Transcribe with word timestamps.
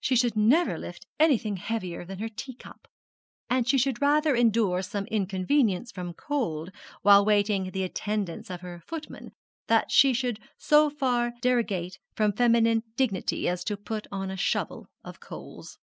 She 0.00 0.16
should 0.16 0.34
never 0.36 0.76
lift 0.76 1.06
anything 1.20 1.56
heavier 1.56 2.04
than 2.04 2.18
her 2.18 2.28
teacup; 2.28 2.88
and 3.48 3.68
she 3.68 3.78
should 3.78 4.02
rather 4.02 4.34
endure 4.34 4.82
some 4.82 5.06
inconvenience 5.06 5.92
from 5.92 6.14
cold 6.14 6.72
while 7.02 7.24
waiting 7.24 7.70
the 7.70 7.84
attendance 7.84 8.50
of 8.50 8.60
her 8.62 8.82
footman 8.88 9.30
than 9.68 9.84
she 9.88 10.12
should 10.12 10.40
so 10.56 10.90
far 10.90 11.30
derogate 11.40 12.00
from 12.16 12.32
feminine 12.32 12.82
dignity 12.96 13.48
as 13.48 13.62
to 13.62 13.76
put 13.76 14.08
on 14.10 14.32
a 14.32 14.36
shovel 14.36 14.88
of 15.04 15.20
coals. 15.20 15.78